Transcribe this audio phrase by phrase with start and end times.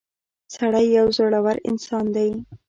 [0.55, 2.29] •سړی یو زړور انسان دی.